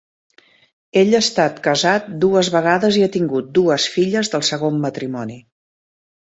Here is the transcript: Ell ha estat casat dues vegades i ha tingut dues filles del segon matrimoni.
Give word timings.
Ell 1.01 1.11
ha 1.17 1.21
estat 1.25 1.59
casat 1.67 2.07
dues 2.25 2.51
vegades 2.57 2.99
i 3.01 3.05
ha 3.05 3.11
tingut 3.19 3.53
dues 3.61 3.87
filles 3.99 4.35
del 4.35 4.47
segon 4.51 4.85
matrimoni. 4.91 5.41